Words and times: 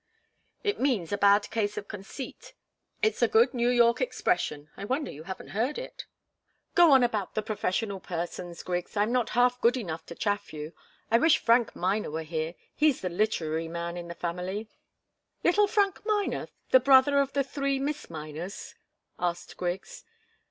"It 0.63 0.79
means 0.79 1.11
a 1.11 1.15
bad 1.19 1.47
case 1.51 1.77
of 1.77 1.87
conceit. 1.87 2.55
It's 3.03 3.21
a 3.21 3.27
good 3.27 3.53
New 3.53 3.69
York 3.69 4.01
expression. 4.01 4.71
I 4.75 4.83
wonder 4.83 5.11
you 5.11 5.21
haven't 5.25 5.49
heard 5.49 5.77
it. 5.77 6.07
Go 6.73 6.91
on 6.91 7.03
about 7.03 7.35
the 7.35 7.43
professional 7.43 7.99
persons, 7.99 8.63
Griggs. 8.63 8.97
I'm 8.97 9.11
not 9.11 9.29
half 9.37 9.61
good 9.61 9.77
enough 9.77 10.03
to 10.07 10.15
chaff 10.15 10.53
you. 10.53 10.73
I 11.11 11.19
wish 11.19 11.37
Frank 11.37 11.75
Miner 11.75 12.09
were 12.09 12.23
here. 12.23 12.55
He's 12.73 13.01
the 13.01 13.09
literary 13.09 13.67
man 13.67 13.95
in 13.95 14.07
the 14.07 14.15
family." 14.15 14.67
"Little 15.43 15.67
Frank 15.67 16.03
Miner 16.03 16.47
the 16.71 16.79
brother 16.79 17.19
of 17.19 17.33
the 17.33 17.43
three 17.43 17.77
Miss 17.77 18.09
Miners?" 18.09 18.73
asked 19.19 19.55
Griggs. 19.55 20.03